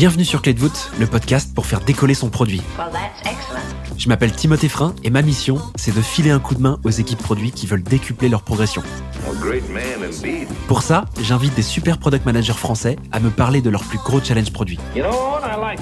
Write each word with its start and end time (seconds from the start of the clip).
Bienvenue 0.00 0.24
sur 0.24 0.40
Clé 0.40 0.54
de 0.54 0.58
voûte, 0.58 0.90
le 0.98 1.06
podcast 1.06 1.54
pour 1.54 1.66
faire 1.66 1.80
décoller 1.80 2.14
son 2.14 2.30
produit. 2.30 2.62
Well, 2.78 2.88
that's 2.90 3.20
excellent. 3.30 3.60
Je 3.98 4.08
m'appelle 4.08 4.32
Timothée 4.32 4.70
Frein 4.70 4.94
et 5.04 5.10
ma 5.10 5.20
mission, 5.20 5.58
c'est 5.74 5.94
de 5.94 6.00
filer 6.00 6.30
un 6.30 6.38
coup 6.38 6.54
de 6.54 6.62
main 6.62 6.80
aux 6.84 6.90
équipes 6.90 7.22
produits 7.22 7.52
qui 7.52 7.66
veulent 7.66 7.82
décupler 7.82 8.30
leur 8.30 8.40
progression. 8.40 8.82
A 9.28 9.34
great 9.38 9.68
man 9.68 10.02
indeed. 10.02 10.48
Pour 10.68 10.80
ça, 10.80 11.04
j'invite 11.20 11.54
des 11.54 11.60
super 11.60 11.98
product 11.98 12.24
managers 12.24 12.54
français 12.54 12.96
à 13.12 13.20
me 13.20 13.28
parler 13.28 13.60
de 13.60 13.68
leurs 13.68 13.84
plus 13.84 13.98
gros 13.98 14.22
challenges 14.22 14.54
produits. 14.54 14.78
You 14.96 15.02
know 15.02 15.38
like. 15.60 15.80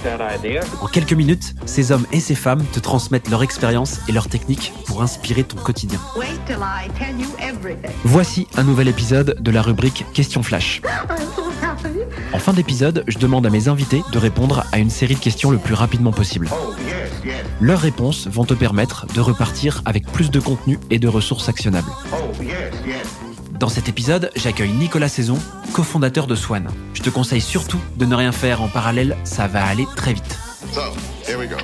En 0.83 0.89
quelques 0.89 1.13
minutes, 1.13 1.55
ces 1.65 1.93
hommes 1.93 2.07
et 2.11 2.19
ces 2.19 2.35
femmes 2.35 2.65
te 2.73 2.81
transmettent 2.81 3.31
leur 3.31 3.45
expérience 3.45 4.01
et 4.09 4.13
leurs 4.13 4.29
techniques 4.29 4.73
pour 4.87 5.01
inspirer 5.01 5.45
ton 5.45 5.59
quotidien. 5.59 6.01
Wait 6.17 6.27
till 6.45 6.57
I 6.57 6.91
tell 6.99 7.17
you 7.17 7.29
everything. 7.39 7.93
Voici 8.03 8.49
un 8.57 8.65
nouvel 8.65 8.89
épisode 8.89 9.37
de 9.39 9.51
la 9.53 9.63
rubrique 9.63 10.05
Question 10.13 10.43
Flash. 10.43 10.83
En 12.33 12.39
fin 12.39 12.53
d'épisode, 12.53 13.05
je 13.07 13.19
demande 13.19 13.47
à 13.47 13.51
mes 13.51 13.69
invités 13.69 14.03
de 14.13 14.19
répondre 14.19 14.65
à 14.73 14.79
une 14.79 14.91
série 14.91 15.15
de 15.15 15.21
questions 15.21 15.51
le 15.51 15.59
plus 15.59 15.75
rapidement 15.75 16.13
possible. 16.13 16.49
Oh. 16.53 16.75
Leurs 17.61 17.81
réponses 17.81 18.29
vont 18.29 18.45
te 18.45 18.55
permettre 18.55 19.07
de 19.15 19.21
repartir 19.21 19.83
avec 19.85 20.07
plus 20.07 20.31
de 20.31 20.41
contenu 20.41 20.79
et 20.91 20.99
de 20.99 21.09
ressources 21.09 21.49
actionnables. 21.49 21.91
Oh. 22.13 22.17
Dans 23.59 23.69
cet 23.69 23.89
épisode, 23.89 24.31
j'accueille 24.37 24.71
Nicolas 24.71 25.09
Saison, 25.09 25.39
cofondateur 25.73 26.29
de 26.29 26.37
Swan. 26.37 26.69
Je 26.95 27.03
te 27.03 27.11
conseille 27.11 27.41
surtout 27.41 27.81
de 27.97 28.05
ne 28.05 28.15
rien 28.15 28.31
faire 28.31 28.63
en 28.63 28.69
parallèle, 28.69 29.17
ça 29.25 29.49
va 29.49 29.65
aller 29.65 29.87
très 29.97 30.13
vite. 30.13 30.39
So, 30.73 30.81
here 31.27 31.39
we 31.39 31.49
go. 31.49 31.57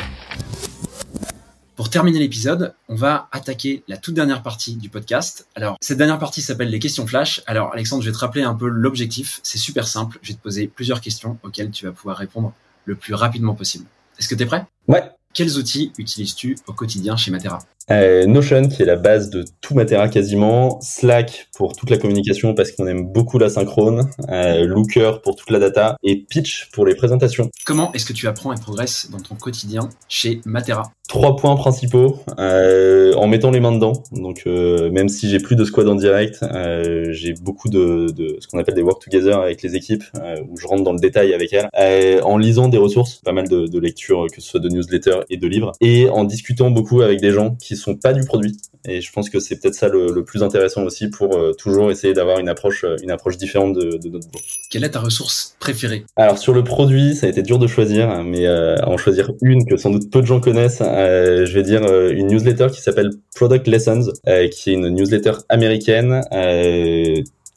Pour 1.95 2.01
terminer 2.01 2.19
l'épisode, 2.19 2.75
on 2.89 2.97
va 2.97 3.29
attaquer 3.31 3.85
la 3.87 3.97
toute 3.97 4.15
dernière 4.15 4.43
partie 4.43 4.75
du 4.75 4.89
podcast. 4.89 5.47
Alors, 5.55 5.77
cette 5.81 5.97
dernière 5.97 6.19
partie 6.19 6.43
s'appelle 6.43 6.69
les 6.69 6.81
questions 6.81 7.07
flash. 7.07 7.41
Alors, 7.47 7.73
Alexandre, 7.73 8.03
je 8.03 8.11
vais 8.11 8.13
te 8.13 8.19
rappeler 8.19 8.43
un 8.43 8.55
peu 8.57 8.67
l'objectif. 8.67 9.39
C'est 9.45 9.59
super 9.59 9.87
simple. 9.87 10.19
Je 10.21 10.33
vais 10.33 10.35
te 10.35 10.43
poser 10.43 10.67
plusieurs 10.67 11.01
questions 11.01 11.39
auxquelles 11.45 11.71
tu 11.71 11.87
vas 11.87 11.93
pouvoir 11.93 12.17
répondre 12.17 12.53
le 12.85 12.97
plus 12.97 13.15
rapidement 13.15 13.55
possible. 13.55 13.85
Est-ce 14.19 14.27
que 14.27 14.35
tu 14.35 14.43
es 14.43 14.47
prêt? 14.47 14.67
Ouais. 14.89 15.05
Quels 15.35 15.57
outils 15.57 15.93
utilises-tu 15.97 16.59
au 16.67 16.73
quotidien 16.73 17.17
chez 17.17 17.31
Matera? 17.31 17.61
Euh, 17.93 18.27
Notion 18.27 18.69
qui 18.69 18.83
est 18.83 18.87
la 18.87 18.97
base 18.97 19.31
de 19.31 19.45
tout 19.65 19.75
Matera 19.75 20.09
quasiment, 20.09 20.79
Slack 20.83 21.49
pour 21.57 21.75
toute 21.75 21.89
la 21.89 21.97
communication 21.97 22.53
parce 22.53 22.71
qu'on 22.71 22.87
aime 22.87 23.07
beaucoup 23.07 23.39
la 23.39 23.49
synchrone, 23.49 24.11
euh, 24.29 24.67
Looker 24.67 25.23
pour 25.23 25.37
toute 25.37 25.51
la 25.51 25.59
data 25.59 25.97
et 26.03 26.17
Pitch 26.17 26.69
pour 26.71 26.85
les 26.85 26.95
présentations. 26.95 27.51
Comment 27.65 27.91
est-ce 27.95 28.05
que 28.05 28.13
tu 28.13 28.29
apprends 28.29 28.53
et 28.53 28.61
progresses 28.61 29.09
dans 29.11 29.21
ton 29.21 29.37
quotidien 29.37 29.89
chez 30.07 30.43
Matera? 30.45 30.93
Trois 31.09 31.37
points 31.37 31.57
principaux 31.57 32.19
euh, 32.39 33.15
en 33.15 33.27
mettant 33.27 33.51
les 33.51 33.61
mains 33.61 33.73
dedans. 33.73 33.95
Donc 34.13 34.43
euh, 34.47 34.91
même 34.91 35.09
si 35.09 35.31
j'ai 35.31 35.39
plus 35.39 35.57
de 35.57 35.65
squad 35.65 35.89
en 35.89 35.95
direct, 35.95 36.43
euh, 36.43 37.07
j'ai 37.11 37.33
beaucoup 37.33 37.71
de, 37.71 38.11
de 38.15 38.37
ce 38.41 38.49
qu'on 38.49 38.59
appelle 38.59 38.75
des 38.75 38.83
work 38.83 39.03
together 39.03 39.39
avec 39.39 39.63
les 39.63 39.77
équipes 39.77 40.05
euh, 40.17 40.37
où 40.51 40.59
je 40.59 40.67
rentre 40.67 40.85
dans 40.85 40.93
le 40.93 41.01
détail 41.01 41.33
avec 41.33 41.55
elles, 41.55 41.69
euh, 41.79 42.21
en 42.23 42.37
lisant 42.37 42.69
des 42.69 42.79
ressources, 42.79 43.23
pas 43.25 43.33
mal 43.33 43.49
de, 43.49 43.67
de 43.67 43.79
lectures 43.79 44.27
que 44.31 44.43
ce 44.43 44.49
soit 44.49 44.61
de 44.61 44.69
newsletters 44.69 45.21
et 45.31 45.39
de 45.39 45.47
livres, 45.47 45.73
et 45.81 46.11
en 46.11 46.25
discutant 46.25 46.71
beaucoup 46.71 47.01
avec 47.01 47.21
des 47.21 47.31
gens 47.31 47.55
qui 47.55 47.77
sont 47.77 47.97
pas 47.97 48.13
du 48.13 48.25
produit. 48.25 48.59
Et 48.87 49.01
je 49.01 49.13
pense 49.13 49.31
que 49.31 49.41
c'est 49.41 49.61
peut-être 49.61 49.75
ça 49.75 49.89
le, 49.89 50.13
le 50.13 50.25
plus 50.25 50.43
intéressant 50.43 50.83
aussi 50.85 51.09
pour 51.09 51.37
euh, 51.37 51.53
toujours 51.53 51.91
essayer 51.91 52.13
d'avoir 52.13 52.39
une 52.39 52.49
approche 52.49 52.85
une 53.03 53.11
approche 53.11 53.37
différente 53.37 53.75
de, 53.75 53.97
de 53.97 54.09
notre 54.09 54.29
boulot. 54.29 54.45
Quelle 54.71 54.85
est 54.85 54.91
ta 54.91 55.01
ressource 55.01 55.57
préférée? 55.59 56.05
Alors 56.17 56.39
sur 56.39 56.53
le 56.53 56.65
produit, 56.65 57.15
ça 57.15 57.27
a 57.27 57.31
été 57.31 57.43
dur 57.43 57.59
de 57.59 57.67
choisir, 57.67 58.23
mais 58.25 58.47
euh, 58.47 58.77
en 58.85 58.97
choisir 58.97 59.31
une 59.43 59.65
que 59.67 59.77
sans 59.77 59.91
doute 59.91 60.11
peu 60.11 60.21
de 60.21 60.27
gens 60.27 60.41
connaissent, 60.41 60.83
euh, 60.83 61.47
je 61.47 61.55
vais 61.55 61.63
dire 61.63 61.83
euh, 61.85 62.11
une 62.11 62.27
newsletter 62.27 62.69
qui 62.73 62.81
s'appelle 62.81 63.11
Product 63.35 63.67
Lessons, 63.67 64.13
euh, 64.29 64.49
qui 64.49 64.71
est 64.71 64.75
une 64.75 64.89
newsletter 64.91 65.33
américaine. 65.49 66.23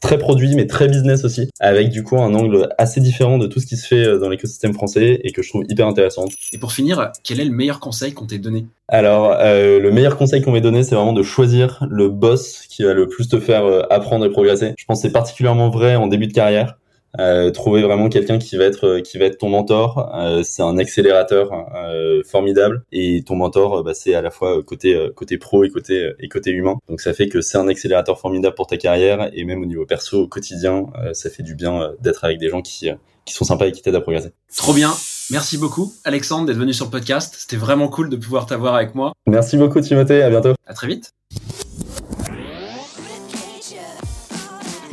Très 0.00 0.18
produit 0.18 0.54
mais 0.54 0.66
très 0.66 0.88
business 0.88 1.24
aussi, 1.24 1.50
avec 1.60 1.90
du 1.90 2.04
coup 2.04 2.18
un 2.18 2.32
angle 2.34 2.68
assez 2.78 3.00
différent 3.00 3.38
de 3.38 3.46
tout 3.46 3.60
ce 3.60 3.66
qui 3.66 3.76
se 3.76 3.86
fait 3.86 4.04
euh, 4.04 4.18
dans 4.18 4.28
l'écosystème 4.28 4.72
français 4.72 5.20
et 5.24 5.32
que 5.32 5.42
je 5.42 5.48
trouve 5.48 5.64
hyper 5.68 5.86
intéressant. 5.86 6.26
Et 6.52 6.58
pour 6.58 6.72
finir, 6.72 7.10
quel 7.24 7.40
est 7.40 7.44
le 7.44 7.50
meilleur 7.50 7.80
conseil 7.80 8.12
qu'on 8.12 8.26
t'ait 8.26 8.38
donné? 8.38 8.66
Alors, 8.88 9.36
euh, 9.38 9.78
le 9.80 9.90
meilleur 9.90 10.16
conseil 10.16 10.40
qu'on 10.40 10.52
m'ait 10.52 10.60
donné, 10.60 10.82
c'est 10.82 10.94
vraiment 10.94 11.12
de 11.12 11.22
choisir 11.22 11.84
le 11.90 12.08
boss 12.08 12.62
qui 12.68 12.84
va 12.84 12.94
le 12.94 13.06
plus 13.06 13.28
te 13.28 13.38
faire 13.38 13.64
euh, 13.66 13.82
apprendre 13.90 14.24
et 14.24 14.30
progresser. 14.30 14.72
Je 14.78 14.84
pense 14.86 15.02
que 15.02 15.08
c'est 15.08 15.12
particulièrement 15.12 15.68
vrai 15.68 15.96
en 15.96 16.06
début 16.06 16.26
de 16.26 16.32
carrière. 16.32 16.77
Euh, 17.18 17.50
trouver 17.50 17.82
vraiment 17.82 18.08
quelqu'un 18.08 18.38
qui 18.38 18.56
va 18.56 18.64
être 18.64 18.86
euh, 18.86 19.00
qui 19.00 19.18
va 19.18 19.24
être 19.24 19.38
ton 19.38 19.48
mentor, 19.48 20.14
euh, 20.14 20.42
c'est 20.44 20.62
un 20.62 20.76
accélérateur 20.76 21.50
euh, 21.74 22.22
formidable. 22.24 22.84
Et 22.92 23.22
ton 23.24 23.36
mentor, 23.36 23.82
bah, 23.82 23.94
c'est 23.94 24.14
à 24.14 24.22
la 24.22 24.30
fois 24.30 24.62
côté 24.62 24.98
côté 25.14 25.38
pro 25.38 25.64
et 25.64 25.70
côté 25.70 26.12
et 26.18 26.28
côté 26.28 26.50
humain. 26.50 26.76
Donc 26.88 27.00
ça 27.00 27.14
fait 27.14 27.28
que 27.28 27.40
c'est 27.40 27.58
un 27.58 27.68
accélérateur 27.68 28.18
formidable 28.18 28.54
pour 28.54 28.66
ta 28.66 28.76
carrière 28.76 29.30
et 29.32 29.44
même 29.44 29.62
au 29.62 29.66
niveau 29.66 29.86
perso 29.86 30.22
au 30.22 30.28
quotidien, 30.28 30.86
ça 31.12 31.30
fait 31.30 31.42
du 31.42 31.54
bien 31.54 31.92
d'être 32.00 32.24
avec 32.24 32.38
des 32.38 32.48
gens 32.48 32.62
qui 32.62 32.90
qui 33.24 33.34
sont 33.34 33.44
sympas 33.44 33.66
et 33.66 33.72
qui 33.72 33.82
t'aident 33.82 33.96
à 33.96 34.00
progresser. 34.00 34.32
Trop 34.56 34.72
bien. 34.72 34.92
Merci 35.30 35.58
beaucoup, 35.58 35.92
Alexandre, 36.04 36.46
d'être 36.46 36.56
venu 36.56 36.72
sur 36.72 36.86
le 36.86 36.90
podcast. 36.90 37.34
C'était 37.38 37.56
vraiment 37.56 37.88
cool 37.88 38.08
de 38.08 38.16
pouvoir 38.16 38.46
t'avoir 38.46 38.74
avec 38.74 38.94
moi. 38.94 39.12
Merci 39.26 39.56
beaucoup 39.58 39.80
Timothée, 39.80 40.22
à 40.22 40.30
bientôt. 40.30 40.54
À 40.66 40.74
très 40.74 40.86
vite. 40.86 41.12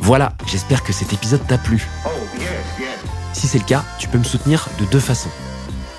Voilà, 0.06 0.34
j'espère 0.46 0.84
que 0.84 0.92
cet 0.92 1.12
épisode 1.12 1.44
t'a 1.48 1.58
plu. 1.58 1.84
Si 3.32 3.48
c'est 3.48 3.58
le 3.58 3.64
cas, 3.64 3.82
tu 3.98 4.06
peux 4.06 4.18
me 4.18 4.22
soutenir 4.22 4.68
de 4.78 4.84
deux 4.84 5.00
façons. 5.00 5.32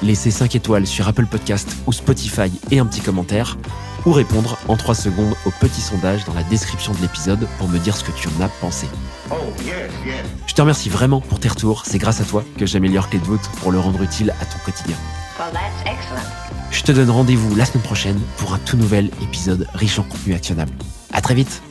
Laisser 0.01 0.31
5 0.31 0.56
étoiles 0.56 0.88
sur 0.88 1.09
Apple 1.09 1.25
Podcast 1.25 1.75
ou 1.85 1.91
Spotify 1.91 2.50
et 2.72 2.79
un 2.79 2.85
petit 2.85 3.01
commentaire, 3.01 3.57
ou 4.06 4.13
répondre 4.13 4.57
en 4.69 4.78
3 4.78 4.95
secondes 4.95 5.35
au 5.45 5.51
petit 5.59 5.81
sondage 5.81 6.23
dans 6.23 6.34
la 6.34 6.44
description 6.44 6.94
de 6.94 7.01
l'épisode 7.01 7.45
pour 7.57 7.68
me 7.68 7.79
dire 7.79 7.97
ce 7.97 8.06
que 8.06 8.13
tu 8.13 8.29
en 8.29 8.41
as 8.41 8.47
pensé. 8.47 8.88
Oh. 9.29 9.35
Je 10.45 10.53
te 10.53 10.62
remercie 10.62 10.88
vraiment 10.88 11.19
pour 11.19 11.41
tes 11.41 11.50
retours, 11.50 11.84
c'est 11.85 11.97
grâce 11.97 12.22
à 12.22 12.24
toi 12.24 12.45
que 12.57 12.66
j'améliore 12.66 13.09
Clé 13.09 13.19
de 13.19 13.25
voûte 13.25 13.50
pour 13.59 13.74
le 13.74 13.79
rendre 13.79 14.01
utile 14.01 14.34
à 14.39 14.45
ton 14.45 14.59
quotidien. 14.63 14.95
Well. 15.38 16.24
Je 16.72 16.81
te 16.81 16.94
donne 16.94 17.09
rendez-vous 17.09 17.53
la 17.57 17.66
semaine 17.66 17.84
prochaine 17.84 18.22
pour 18.38 18.53
un 18.53 18.59
tout 18.59 18.78
nouvel 18.78 19.12
épisode 19.22 19.68
riche 19.74 20.00
en 20.00 20.03
contenu 20.03 20.34
actionnable. 20.34 20.72
À 21.12 21.19
très 21.19 21.35
vite 21.35 21.62